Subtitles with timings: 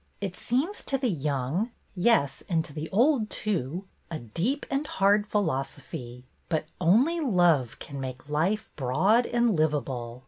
[0.19, 5.27] It seems to the young— yes, and to the old, too— a deep and hard
[5.27, 10.19] philosophy, but only love can make life broad and livable.